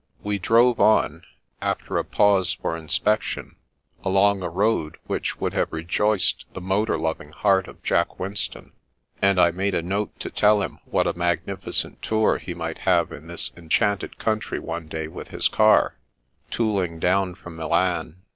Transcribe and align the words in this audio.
We 0.23 0.39
drove 0.39 0.79
on, 0.79 1.21
after 1.61 1.99
a 1.99 2.03
pause 2.03 2.53
for 2.53 2.75
inspection, 2.75 3.55
along 4.03 4.41
a 4.41 4.49
road 4.49 4.97
which 5.05 5.39
would 5.39 5.53
have 5.53 5.71
rejoiced 5.71 6.43
the 6.53 6.59
motor 6.59 6.97
loving 6.97 7.29
heart 7.33 7.67
of 7.67 7.83
Jack 7.83 8.19
Winston, 8.19 8.71
and 9.21 9.39
I 9.39 9.51
made 9.51 9.75
a 9.75 9.83
note 9.83 10.19
to 10.21 10.31
tell 10.31 10.63
him 10.63 10.79
what 10.85 11.05
a 11.05 11.13
magnificent 11.15 12.01
tour 12.01 12.39
he 12.39 12.55
might 12.55 12.79
have 12.79 13.11
in 13.11 13.27
this 13.27 13.51
enchanted 13.55 14.17
country 14.17 14.57
one 14.59 14.87
day 14.87 15.07
with 15.07 15.27
his 15.27 15.47
car, 15.47 15.99
tool 16.49 16.79
ing 16.79 16.97
down 16.97 17.35
from 17.35 17.55
Milan. 17.55 18.23